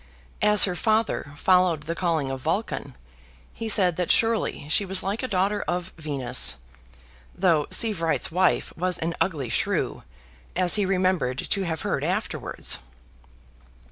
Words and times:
As 0.41 0.63
her 0.63 0.73
father 0.75 1.31
followed 1.37 1.81
the 1.83 1.93
calling 1.93 2.31
of 2.31 2.41
Vulcan, 2.41 2.95
he 3.53 3.69
said 3.69 3.97
that 3.97 4.09
surely 4.09 4.67
she 4.67 4.83
was 4.83 5.03
like 5.03 5.21
a 5.21 5.27
daughter 5.27 5.61
of 5.67 5.93
Venus, 5.95 6.55
though 7.35 7.67
Sievewright's 7.69 8.31
wife 8.31 8.73
was 8.75 8.97
an 8.97 9.13
ugly 9.21 9.49
shrew, 9.49 10.01
as 10.55 10.73
he 10.73 10.87
remembered 10.87 11.37
to 11.37 11.61
have 11.65 11.83
heard 11.83 12.03
afterwards. 12.03 12.79